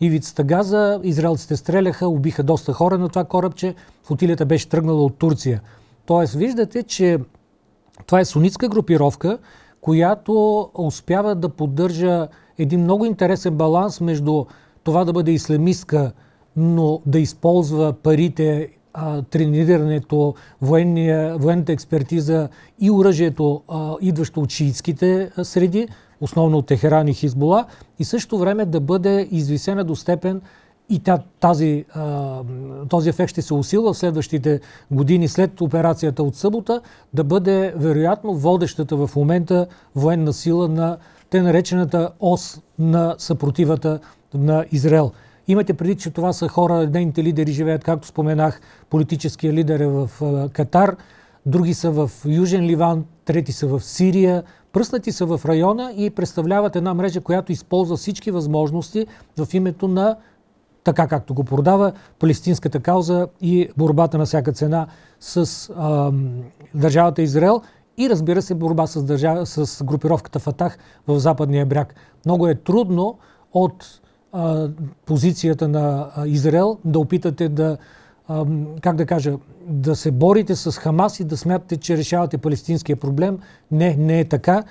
ивицата 0.00 0.44
Газа. 0.44 1.00
Израелците 1.02 1.56
стреляха, 1.56 2.08
убиха 2.08 2.42
доста 2.42 2.72
хора 2.72 2.98
на 2.98 3.08
това 3.08 3.24
корабче. 3.24 3.74
Флотилията 4.02 4.46
беше 4.46 4.68
тръгнала 4.68 5.04
от 5.04 5.18
Турция. 5.18 5.60
Тоест, 6.06 6.34
виждате, 6.34 6.82
че 6.82 7.18
това 8.06 8.20
е 8.20 8.24
сунитска 8.24 8.68
групировка, 8.68 9.38
която 9.80 10.70
успява 10.74 11.34
да 11.34 11.48
поддържа 11.48 12.28
един 12.58 12.80
много 12.80 13.04
интересен 13.04 13.54
баланс 13.54 14.00
между 14.00 14.44
това 14.82 15.04
да 15.04 15.12
бъде 15.12 15.30
исламистка, 15.30 16.12
но 16.56 17.00
да 17.06 17.18
използва 17.18 17.92
парите, 17.92 18.68
а, 18.94 19.22
тренирането, 19.22 20.34
военния, 20.62 21.38
военната 21.38 21.72
експертиза 21.72 22.48
и 22.80 22.90
оръжието, 22.90 23.62
а, 23.68 23.94
идващо 24.00 24.40
от 24.40 24.50
шиитските 24.50 25.30
среди, 25.42 25.88
основно 26.20 26.58
от 26.58 26.66
Техеран 26.66 27.08
и 27.08 27.14
Хизбола, 27.14 27.66
и 27.98 28.04
също 28.04 28.38
време 28.38 28.64
да 28.64 28.80
бъде 28.80 29.28
извисена 29.30 29.84
до 29.84 29.96
степен 29.96 30.40
и 30.88 31.02
тази, 31.40 31.84
този 32.88 33.08
ефект 33.08 33.30
ще 33.30 33.42
се 33.42 33.54
усилва 33.54 33.92
в 33.92 33.98
следващите 33.98 34.60
години 34.90 35.28
след 35.28 35.60
операцията 35.60 36.22
от 36.22 36.36
събота, 36.36 36.80
да 37.14 37.24
бъде 37.24 37.74
вероятно 37.76 38.34
водещата 38.34 38.96
в 38.96 39.10
момента 39.16 39.66
военна 39.94 40.32
сила 40.32 40.68
на 40.68 40.96
те 41.30 41.42
наречената 41.42 42.10
ос 42.20 42.60
на 42.78 43.14
съпротивата 43.18 44.00
на 44.34 44.64
Израел. 44.72 45.12
Имате 45.48 45.74
преди, 45.74 45.94
че 45.94 46.10
това 46.10 46.32
са 46.32 46.48
хора, 46.48 46.90
нейните 46.90 47.24
лидери 47.24 47.52
живеят, 47.52 47.84
както 47.84 48.06
споменах, 48.06 48.60
политическия 48.90 49.52
лидер 49.52 49.80
е 49.80 49.86
в 49.86 50.10
Катар, 50.52 50.96
други 51.46 51.74
са 51.74 51.90
в 51.90 52.10
Южен 52.26 52.64
Ливан, 52.64 53.04
трети 53.24 53.52
са 53.52 53.66
в 53.66 53.80
Сирия, 53.80 54.42
пръснати 54.72 55.12
са 55.12 55.26
в 55.26 55.40
района 55.44 55.92
и 55.96 56.10
представляват 56.10 56.76
една 56.76 56.94
мрежа, 56.94 57.20
която 57.20 57.52
използва 57.52 57.96
всички 57.96 58.30
възможности 58.30 59.06
в 59.38 59.54
името 59.54 59.88
на 59.88 60.16
така 60.84 61.06
както 61.06 61.34
го 61.34 61.44
продава, 61.44 61.92
палестинската 62.18 62.80
кауза 62.80 63.28
и 63.40 63.68
борбата 63.76 64.18
на 64.18 64.24
всяка 64.24 64.52
цена 64.52 64.86
с 65.20 65.70
а, 65.76 66.12
държавата 66.74 67.22
Израел 67.22 67.62
и 67.98 68.10
разбира 68.10 68.42
се 68.42 68.54
борба 68.54 68.86
с, 68.86 69.02
държава, 69.02 69.46
с 69.46 69.84
групировката 69.84 70.38
Фатах 70.38 70.78
в 71.06 71.18
западния 71.18 71.66
бряг. 71.66 71.94
Много 72.26 72.48
е 72.48 72.54
трудно 72.54 73.18
от 73.52 74.00
позицията 75.06 75.68
на 75.68 76.10
Израел 76.26 76.78
да 76.84 76.98
опитате 76.98 77.48
да, 77.48 77.76
как 78.80 78.96
да 78.96 79.06
кажа, 79.06 79.32
да 79.66 79.96
се 79.96 80.10
борите 80.10 80.56
с 80.56 80.72
Хамас 80.72 81.20
и 81.20 81.24
да 81.24 81.36
смятате, 81.36 81.76
че 81.76 81.96
решавате 81.96 82.38
палестинския 82.38 82.96
проблем. 82.96 83.38
Не, 83.70 83.96
не 83.96 84.20
е 84.20 84.24
така. 84.24 84.64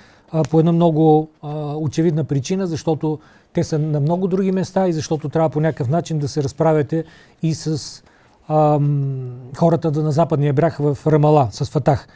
По 0.50 0.58
една 0.58 0.72
много 0.72 1.28
очевидна 1.76 2.24
причина, 2.24 2.66
защото 2.66 3.18
те 3.52 3.64
са 3.64 3.78
на 3.78 4.00
много 4.00 4.28
други 4.28 4.52
места 4.52 4.88
и 4.88 4.92
защото 4.92 5.28
трябва 5.28 5.50
по 5.50 5.60
някакъв 5.60 5.88
начин 5.88 6.18
да 6.18 6.28
се 6.28 6.42
разправяте 6.42 7.04
и 7.42 7.54
с 7.54 8.02
хората 9.56 10.02
на 10.02 10.12
западния 10.12 10.52
бряг 10.52 10.76
в 10.78 10.98
Рамала, 11.06 11.48
с 11.50 11.64
Фатах. 11.64 12.08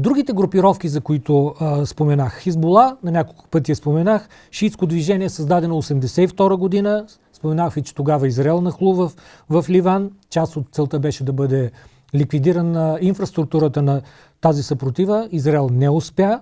Другите 0.00 0.32
групировки, 0.32 0.88
за 0.88 1.00
които 1.00 1.54
а, 1.60 1.86
споменах, 1.86 2.40
Хизбола, 2.40 2.96
на 3.02 3.10
няколко 3.10 3.48
пъти 3.50 3.72
я 3.72 3.76
споменах, 3.76 4.28
шиитско 4.50 4.86
движение, 4.86 5.28
създадено 5.28 5.82
1982 5.82 6.56
година, 6.56 7.06
споменах 7.32 7.74
ви, 7.74 7.82
че 7.82 7.94
тогава 7.94 8.28
Израел 8.28 8.60
нахлува 8.60 9.08
в, 9.08 9.62
в 9.62 9.70
Ливан, 9.70 10.10
част 10.30 10.56
от 10.56 10.66
целта 10.72 10.98
беше 10.98 11.24
да 11.24 11.32
бъде 11.32 11.70
ликвидирана 12.14 12.98
инфраструктурата 13.00 13.82
на 13.82 14.02
тази 14.40 14.62
съпротива, 14.62 15.28
Израел 15.32 15.68
не 15.72 15.90
успя, 15.90 16.40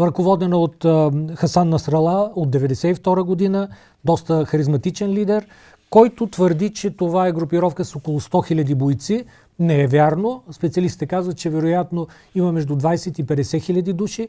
ръководена 0.00 0.58
от 0.58 0.84
Хасан 1.34 1.68
Насрала 1.68 2.32
от 2.34 2.48
1992 2.48 3.22
година, 3.22 3.68
доста 4.04 4.44
харизматичен 4.44 5.10
лидер, 5.10 5.46
който 5.90 6.26
твърди, 6.26 6.70
че 6.70 6.90
това 6.90 7.26
е 7.26 7.32
групировка 7.32 7.84
с 7.84 7.96
около 7.96 8.20
100 8.20 8.64
000 8.64 8.74
бойци. 8.74 9.24
Не 9.62 9.82
е 9.82 9.86
вярно. 9.86 10.42
Специалистите 10.50 11.06
казват, 11.06 11.36
че 11.36 11.50
вероятно 11.50 12.06
има 12.34 12.52
между 12.52 12.76
20 12.76 13.20
и 13.20 13.24
50 13.24 13.62
хиляди 13.62 13.92
души. 13.92 14.28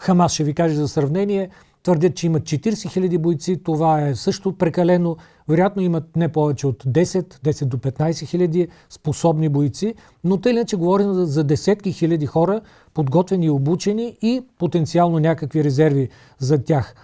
Хамас 0.00 0.32
ще 0.32 0.44
ви 0.44 0.54
каже 0.54 0.74
за 0.74 0.88
сравнение 0.88 1.50
твърдят, 1.84 2.14
че 2.14 2.26
имат 2.26 2.42
40 2.42 2.70
000 2.70 3.18
бойци. 3.18 3.62
Това 3.64 4.08
е 4.08 4.14
също 4.14 4.52
прекалено. 4.52 5.16
Вероятно 5.48 5.82
имат 5.82 6.16
не 6.16 6.28
повече 6.28 6.66
от 6.66 6.84
10, 6.84 7.38
10 7.38 7.64
до 7.64 7.76
15 7.76 8.26
хиляди 8.26 8.68
способни 8.90 9.48
бойци, 9.48 9.94
но 10.24 10.40
те 10.40 10.50
иначе 10.50 10.76
говорим 10.76 11.12
за 11.12 11.44
десетки 11.44 11.92
хиляди 11.92 12.26
хора, 12.26 12.60
подготвени 12.94 13.46
и 13.46 13.50
обучени 13.50 14.16
и 14.22 14.42
потенциално 14.58 15.18
някакви 15.18 15.64
резерви 15.64 16.08
за 16.38 16.64
тях. 16.64 16.94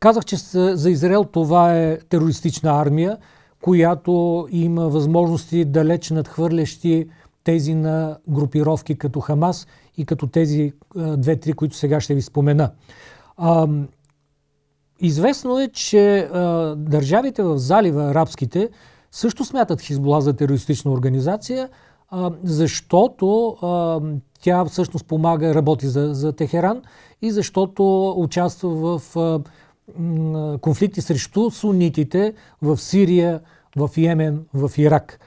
Казах, 0.00 0.24
че 0.24 0.36
за 0.76 0.90
Израел 0.90 1.24
това 1.24 1.78
е 1.78 1.98
терористична 1.98 2.80
армия, 2.80 3.18
която 3.64 4.46
има 4.50 4.88
възможности 4.88 5.64
далеч 5.64 6.10
надхвърлящи 6.10 7.08
тези 7.44 7.74
на 7.74 8.18
групировки 8.28 8.98
като 8.98 9.20
Хамас 9.20 9.66
и 9.96 10.04
като 10.04 10.26
тези 10.26 10.72
две-три, 11.16 11.52
които 11.52 11.76
сега 11.76 12.00
ще 12.00 12.14
ви 12.14 12.22
спомена. 12.22 12.70
Известно 15.00 15.60
е, 15.60 15.68
че 15.68 16.28
държавите 16.76 17.42
в 17.42 17.58
залива, 17.58 18.04
арабските, 18.04 18.68
също 19.10 19.44
смятат 19.44 19.80
Хизбола 19.80 20.20
за 20.20 20.32
терористична 20.32 20.92
организация, 20.92 21.68
защото 22.42 23.56
тя 24.40 24.64
всъщност 24.64 25.06
помага, 25.06 25.54
работи 25.54 25.86
за, 25.86 26.14
за 26.14 26.32
Техеран 26.32 26.82
и 27.22 27.30
защото 27.30 28.14
участва 28.16 28.98
в 28.98 29.40
конфликти 30.60 31.00
срещу 31.00 31.50
сунитите 31.50 32.34
в 32.62 32.76
Сирия, 32.76 33.40
в 33.76 33.90
Йемен, 33.96 34.44
в 34.54 34.70
Ирак. 34.78 35.20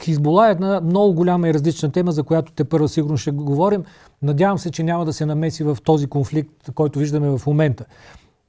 Хизбола 0.00 0.48
е 0.48 0.50
една 0.50 0.80
много 0.80 1.14
голяма 1.14 1.48
и 1.48 1.54
различна 1.54 1.92
тема, 1.92 2.12
за 2.12 2.22
която 2.22 2.52
те 2.52 2.64
първо 2.64 2.88
сигурно 2.88 3.16
ще 3.16 3.30
говорим. 3.30 3.84
Надявам 4.22 4.58
се, 4.58 4.70
че 4.70 4.82
няма 4.82 5.04
да 5.04 5.12
се 5.12 5.26
намеси 5.26 5.64
в 5.64 5.78
този 5.84 6.06
конфликт, 6.06 6.70
който 6.74 6.98
виждаме 6.98 7.38
в 7.38 7.46
момента. 7.46 7.84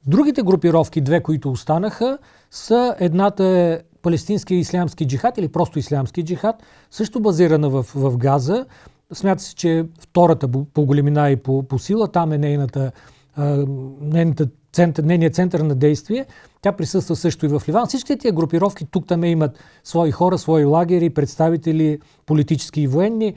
Другите 0.07 0.41
групировки, 0.41 1.01
две, 1.01 1.23
които 1.23 1.51
останаха, 1.51 2.17
са 2.51 2.95
едната 2.99 3.43
е 3.43 3.79
палестинския 4.01 4.59
ислямски 4.59 5.07
джихад 5.07 5.37
или 5.37 5.47
просто 5.47 5.79
ислямски 5.79 6.23
джихад, 6.23 6.55
също 6.91 7.19
базирана 7.19 7.69
в, 7.69 7.85
в 7.95 8.17
Газа. 8.17 8.65
Смята 9.13 9.43
се, 9.43 9.55
че 9.55 9.85
втората 9.99 10.47
по 10.73 10.85
големина 10.85 11.29
и 11.29 11.35
по, 11.35 11.63
по 11.63 11.79
сила, 11.79 12.07
там 12.07 12.31
е 12.31 12.37
нейната, 12.37 12.91
а, 13.35 13.65
нейната 14.01 14.47
център, 14.73 15.03
нейният 15.03 15.35
център 15.35 15.59
на 15.59 15.75
действие. 15.75 16.25
Тя 16.61 16.71
присъства 16.71 17.15
също 17.15 17.45
и 17.45 17.49
в 17.49 17.61
Ливан. 17.67 17.87
Всичките 17.87 18.17
тия 18.17 18.33
групировки 18.33 18.85
тук 18.85 19.07
там 19.07 19.23
имат 19.23 19.59
свои 19.83 20.11
хора, 20.11 20.37
свои 20.37 20.65
лагери, 20.65 21.09
представители 21.09 21.99
политически 22.25 22.81
и 22.81 22.87
военни. 22.87 23.33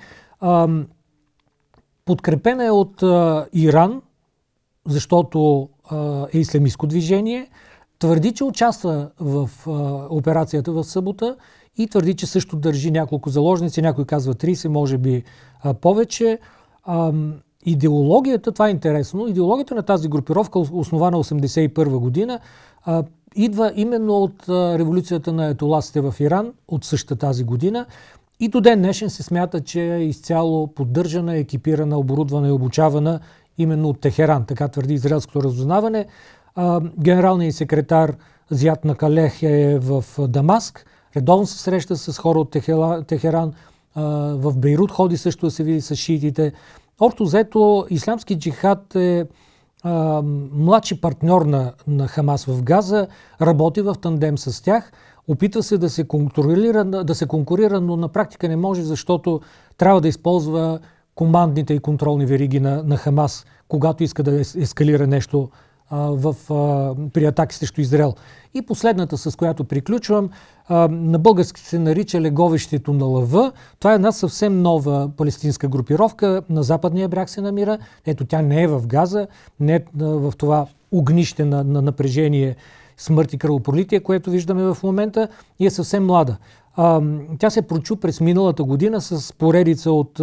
Подкрепена 2.04 2.64
е 2.64 2.70
от 2.70 3.02
Иран, 3.52 4.02
защото 4.86 5.68
е 6.34 6.38
исламистско 6.38 6.86
движение. 6.86 7.50
Твърди, 7.98 8.32
че 8.32 8.44
участва 8.44 9.10
в 9.20 9.50
операцията 10.10 10.72
в 10.72 10.84
събота 10.84 11.36
и 11.76 11.86
твърди, 11.86 12.14
че 12.14 12.26
също 12.26 12.56
държи 12.56 12.90
няколко 12.90 13.30
заложници. 13.30 13.82
Някой 13.82 14.04
казва 14.04 14.34
30, 14.34 14.68
може 14.68 14.98
би 14.98 15.24
повече. 15.80 16.38
Идеологията, 17.66 18.52
това 18.52 18.68
е 18.68 18.70
интересно, 18.70 19.28
идеологията 19.28 19.74
на 19.74 19.82
тази 19.82 20.08
групировка, 20.08 20.58
основана 20.58 21.16
1981 21.16 21.98
година, 21.98 22.40
а, 22.84 23.04
идва 23.36 23.72
именно 23.74 24.16
от 24.16 24.48
а, 24.48 24.78
революцията 24.78 25.32
на 25.32 25.46
етоласите 25.46 26.00
в 26.00 26.14
Иран 26.20 26.52
от 26.68 26.84
същата 26.84 27.16
тази 27.16 27.44
година. 27.44 27.86
И 28.40 28.48
до 28.48 28.60
ден 28.60 28.78
днешен 28.78 29.10
се 29.10 29.22
смята, 29.22 29.60
че 29.60 29.94
е 29.94 30.04
изцяло 30.04 30.66
поддържана, 30.66 31.36
екипирана, 31.36 31.98
оборудвана 31.98 32.48
и 32.48 32.52
обучавана 32.52 33.20
именно 33.58 33.88
от 33.88 34.00
Техеран. 34.00 34.44
Така 34.46 34.68
твърди 34.68 34.94
израелското 34.94 35.42
разузнаване. 35.42 36.06
А, 36.54 36.80
генералният 37.00 37.54
секретар 37.54 38.16
Зят 38.50 38.84
Накалех 38.84 39.42
е 39.42 39.78
в 39.78 40.04
Дамаск. 40.18 40.86
Редовно 41.16 41.46
се 41.46 41.58
среща 41.58 41.96
с 41.96 42.18
хора 42.18 42.38
от 42.38 42.50
Техеран. 43.06 43.52
В 44.34 44.56
Бейрут 44.56 44.90
ходи 44.90 45.16
също 45.16 45.46
да 45.46 45.50
се 45.50 45.64
види 45.64 45.80
с 45.80 45.96
шиитите. 45.96 46.52
Общо 47.00 47.24
взето, 47.24 47.86
ислямски 47.90 48.38
джихад 48.38 48.94
е 48.94 49.26
а, 49.82 50.22
младши 50.52 51.00
партньор 51.00 51.42
на, 51.42 51.72
на 51.86 52.08
Хамас 52.08 52.44
в 52.44 52.62
Газа, 52.62 53.06
работи 53.40 53.80
в 53.80 53.94
тандем 54.00 54.38
с 54.38 54.62
тях, 54.62 54.92
опитва 55.28 55.62
се 55.62 55.78
да 55.78 55.90
се 55.90 56.08
контролира, 56.08 56.84
да 56.84 57.14
се 57.14 57.26
конкурира, 57.26 57.80
но 57.80 57.96
на 57.96 58.08
практика 58.08 58.48
не 58.48 58.56
може, 58.56 58.82
защото 58.82 59.40
трябва 59.76 60.00
да 60.00 60.08
използва 60.08 60.78
командните 61.14 61.74
и 61.74 61.78
контролни 61.78 62.26
вериги 62.26 62.60
на, 62.60 62.82
на 62.82 62.96
Хамас, 62.96 63.46
когато 63.68 64.04
иска 64.04 64.22
да 64.22 64.40
ескалира 64.40 65.06
нещо 65.06 65.48
в, 65.90 66.36
при 67.12 67.24
атаки 67.24 67.54
срещу 67.54 67.80
Израел. 67.80 68.14
И 68.54 68.62
последната, 68.62 69.18
с 69.18 69.36
която 69.36 69.64
приключвам, 69.64 70.30
на 70.90 71.18
български 71.18 71.60
се 71.60 71.78
нарича 71.78 72.20
Леговището 72.20 72.92
на 72.92 73.04
лъва. 73.04 73.52
Това 73.78 73.92
е 73.92 73.94
една 73.94 74.12
съвсем 74.12 74.62
нова 74.62 75.10
палестинска 75.16 75.68
групировка. 75.68 76.42
На 76.50 76.62
западния 76.62 77.08
бряг 77.08 77.30
се 77.30 77.40
намира. 77.40 77.78
Ето 78.06 78.24
тя 78.24 78.42
не 78.42 78.62
е 78.62 78.68
в 78.68 78.86
Газа, 78.86 79.26
не 79.60 79.74
е 79.74 79.84
в 79.94 80.32
това 80.38 80.66
огнище 80.92 81.44
на, 81.44 81.64
на 81.64 81.82
напрежение 81.82 82.56
смърт 82.96 83.32
и 83.32 83.38
кръвопролитие, 83.38 84.00
което 84.00 84.30
виждаме 84.30 84.62
в 84.62 84.76
момента 84.82 85.28
и 85.58 85.66
е 85.66 85.70
съвсем 85.70 86.06
млада. 86.06 86.36
Тя 87.38 87.50
се 87.50 87.62
прочу 87.62 87.96
през 87.96 88.20
миналата 88.20 88.64
година 88.64 89.00
с 89.00 89.32
поредица 89.32 89.92
от 89.92 90.20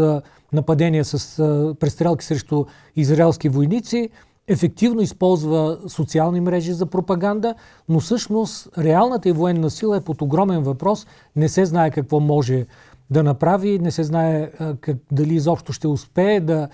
нападения 0.53 1.05
с 1.05 1.37
престрелки 1.79 2.25
срещу 2.25 2.65
израелски 2.95 3.49
войници, 3.49 4.09
ефективно 4.47 5.01
използва 5.01 5.77
социални 5.87 6.41
мрежи 6.41 6.73
за 6.73 6.85
пропаганда, 6.85 7.55
но 7.89 7.99
всъщност 7.99 8.69
реалната 8.77 9.29
и 9.29 9.31
военна 9.31 9.69
сила 9.69 9.97
е 9.97 10.01
под 10.01 10.21
огромен 10.21 10.63
въпрос. 10.63 11.07
Не 11.35 11.49
се 11.49 11.65
знае 11.65 11.91
какво 11.91 12.19
може 12.19 12.65
да 13.09 13.23
направи, 13.23 13.79
не 13.79 13.91
се 13.91 14.03
знае 14.03 14.51
как, 14.81 14.97
дали 15.11 15.35
изобщо 15.35 15.73
ще 15.73 15.87
успее 15.87 16.39
да, 16.39 16.67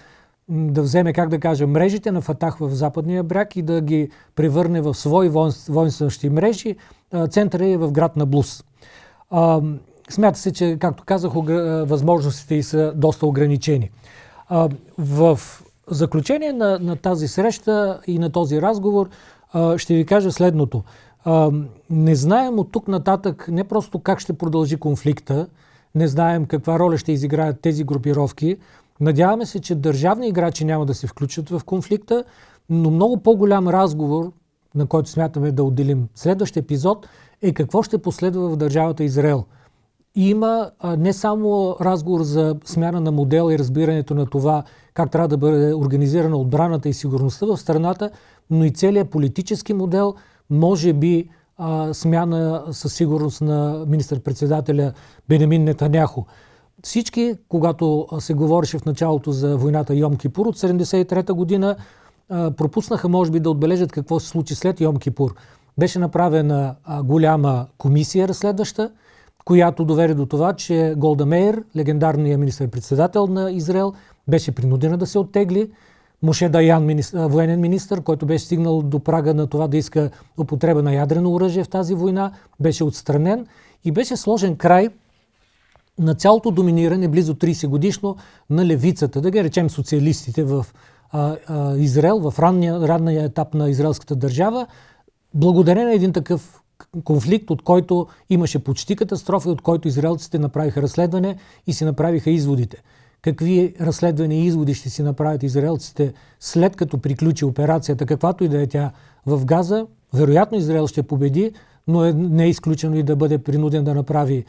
да 0.50 0.82
вземе, 0.82 1.14
как 1.14 1.30
да 1.30 1.40
кажа, 1.40 1.68
мрежите 1.68 2.12
на 2.12 2.22
Фатах 2.22 2.58
в 2.58 2.70
западния 2.70 3.24
бряг 3.24 3.56
и 3.56 3.62
да 3.62 3.82
ги 3.82 4.10
превърне 4.36 4.82
в 4.82 4.94
свои 4.94 5.30
воинстващи 5.70 6.30
мрежи. 6.30 6.76
Центъра 7.30 7.68
е 7.68 7.78
в 7.78 7.92
град 7.92 8.16
Наблус. 8.16 8.64
А, 9.30 9.62
смята 10.10 10.40
се, 10.40 10.54
че, 10.54 10.78
както 10.80 11.04
казах, 11.04 11.32
възможностите 11.86 12.64
са 12.64 12.94
доста 12.96 13.26
ограничени. 13.26 13.92
А, 14.50 14.70
заключение 15.92 16.54
на, 16.54 16.80
на 16.80 16.96
тази 16.96 17.28
среща 17.28 18.00
и 18.08 18.20
на 18.20 18.30
този 18.30 18.62
разговор 18.62 19.10
а, 19.54 19.78
ще 19.78 19.96
ви 19.96 20.06
кажа 20.06 20.32
следното. 20.32 20.84
А, 21.26 21.52
не 21.90 22.16
знаем 22.16 22.60
от 22.60 22.72
тук 22.72 22.88
нататък 22.88 23.48
не 23.52 23.64
просто 23.64 24.00
как 24.00 24.20
ще 24.20 24.34
продължи 24.34 24.78
конфликта, 24.78 25.48
не 25.96 26.08
знаем 26.08 26.46
каква 26.46 26.80
роля 26.80 26.98
ще 26.98 27.12
изиграят 27.12 27.62
тези 27.62 27.84
групировки. 27.84 28.58
Надяваме 29.00 29.46
се, 29.46 29.60
че 29.60 29.76
държавни 29.76 30.28
играчи 30.28 30.66
няма 30.66 30.86
да 30.86 30.94
се 30.94 31.08
включат 31.08 31.50
в 31.50 31.62
конфликта, 31.66 32.24
но 32.70 32.92
много 32.92 33.18
по-голям 33.18 33.68
разговор, 33.68 34.32
на 34.76 34.86
който 34.86 35.10
смятаме 35.10 35.52
да 35.52 35.64
отделим 35.64 36.08
следващ 36.16 36.58
епизод, 36.58 37.08
е 37.42 37.54
какво 37.54 37.84
ще 37.84 37.98
последва 37.98 38.48
в 38.48 38.58
държавата 38.58 39.04
Израел. 39.04 39.46
Има 40.16 40.72
а, 40.80 40.98
не 40.98 41.14
само 41.14 41.76
разговор 41.82 42.24
за 42.24 42.56
смяна 42.66 43.02
на 43.02 43.12
модела 43.12 43.54
и 43.54 43.60
разбирането 43.60 44.16
на 44.16 44.26
това 44.26 44.64
как 44.94 45.12
трябва 45.12 45.28
да 45.28 45.38
бъде 45.38 45.74
организирана 45.74 46.38
отбраната 46.38 46.90
и 46.90 46.94
сигурността 46.94 47.46
в 47.46 47.58
страната, 47.58 48.10
но 48.50 48.66
и 48.66 48.72
целият 48.72 49.10
политически 49.10 49.74
модел, 49.74 50.16
може 50.50 50.94
би 50.94 51.30
а, 51.58 51.94
смяна 51.94 52.64
със 52.72 52.94
сигурност 52.94 53.42
на 53.42 53.86
министър-председателя 53.88 54.94
Бенемин 55.30 55.64
Нетаняхо. 55.64 56.26
Всички, 56.84 57.36
когато 57.50 58.08
се 58.20 58.34
говореше 58.34 58.78
в 58.78 58.86
началото 58.86 59.32
за 59.32 59.58
войната 59.58 59.96
Йом 59.96 60.18
Кипур 60.18 60.46
от 60.46 60.58
73-та 60.58 61.34
година, 61.34 61.76
пропуснаха, 62.30 63.10
може 63.10 63.32
би, 63.32 63.40
да 63.40 63.50
отбележат 63.50 63.92
какво 63.92 64.20
се 64.20 64.28
случи 64.28 64.56
след 64.56 64.82
Йом 64.82 64.98
Кипур. 64.98 65.36
Беше 65.78 66.00
направена 66.00 66.76
голяма 67.04 67.68
комисия 67.78 68.28
разследваща, 68.28 68.92
която 69.46 69.86
доведе 69.86 70.14
до 70.14 70.26
това, 70.26 70.54
че 70.54 70.94
Голда 70.98 71.26
Мейер, 71.26 71.64
легендарният 71.76 72.40
министър-председател 72.40 73.28
на 73.28 73.52
Израел, 73.52 73.94
беше 74.28 74.52
принудена 74.52 74.98
да 74.98 75.06
се 75.06 75.20
оттегли. 75.20 75.72
Моше 76.24 76.50
Даян, 76.50 76.86
министр, 76.86 77.28
военен 77.28 77.62
министр, 77.62 78.02
който 78.02 78.26
беше 78.26 78.46
стигнал 78.46 78.82
до 78.82 79.00
прага 79.00 79.34
на 79.34 79.48
това 79.48 79.68
да 79.68 79.78
иска 79.78 80.10
употреба 80.38 80.84
на 80.84 80.94
ядрено 80.94 81.34
оръжие 81.34 81.64
в 81.64 81.70
тази 81.70 81.94
война, 81.94 82.32
беше 82.60 82.84
отстранен 82.84 83.48
и 83.86 83.92
беше 83.92 84.18
сложен 84.18 84.56
край 84.56 84.90
на 86.00 86.16
цялото 86.16 86.52
доминиране, 86.52 87.08
близо 87.08 87.34
30 87.34 87.68
годишно, 87.68 88.16
на 88.50 88.66
левицата, 88.66 89.22
да 89.22 89.32
ги 89.32 89.44
речем 89.44 89.70
социалистите 89.70 90.44
в 90.44 90.66
а, 91.12 91.38
а, 91.48 91.78
Израел, 91.78 92.32
в 92.32 92.40
ранния, 92.40 92.80
ранния 92.88 93.24
етап 93.24 93.54
на 93.54 93.70
израелската 93.70 94.16
държава, 94.16 94.68
благодарение 95.34 95.86
на 95.86 95.94
един 95.94 96.14
такъв 96.14 96.62
конфликт, 97.04 97.50
от 97.50 97.62
който 97.62 98.08
имаше 98.30 98.60
почти 98.60 98.96
катастрофа, 98.96 99.50
от 99.50 99.62
който 99.62 99.88
израелците 99.88 100.40
направиха 100.40 100.82
разследване 100.82 101.38
и 101.68 101.74
си 101.74 101.86
направиха 101.86 102.30
изводите. 102.30 102.84
Какви 103.22 103.76
разследвания 103.82 104.40
и 104.40 104.46
изводи 104.46 104.74
ще 104.74 104.90
си 104.90 105.04
направят 105.04 105.44
израелците 105.44 106.14
след 106.40 106.76
като 106.76 106.98
приключи 106.98 107.46
операцията, 107.46 108.06
каквато 108.06 108.44
и 108.44 108.48
да 108.48 108.62
е 108.62 108.68
тя 108.68 108.92
в 109.26 109.46
Газа, 109.46 109.88
вероятно 110.14 110.58
Израел 110.58 110.88
ще 110.88 111.04
победи, 111.04 111.52
но 111.88 112.06
е, 112.06 112.14
не 112.14 112.46
е 112.46 112.50
изключено 112.50 112.96
и 112.96 113.04
да 113.04 113.16
бъде 113.16 113.38
принуден 113.38 113.84
да 113.84 113.96
направи 113.96 114.46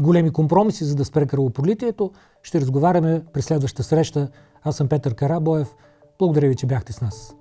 големи 0.00 0.30
компромиси, 0.30 0.84
за 0.84 0.94
да 0.94 1.04
спре 1.04 1.26
кръвопролитието. 1.26 2.12
Ще 2.42 2.60
разговаряме 2.60 3.22
през 3.32 3.44
следващата 3.44 3.82
среща. 3.82 4.28
Аз 4.62 4.76
съм 4.76 4.88
Петър 4.88 5.14
Карабоев. 5.14 5.74
Благодаря 6.18 6.48
ви, 6.48 6.56
че 6.56 6.66
бяхте 6.66 6.92
с 6.92 7.00
нас. 7.00 7.35